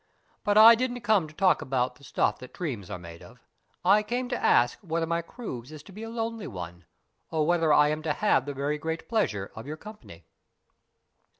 [0.43, 3.39] But I didn't come to talk about the stuff that dreams are made of.
[3.85, 6.85] I came to ask whether my cruise is to be a lonely one,
[7.29, 10.25] or whether I am to have the very great pleasure of your company."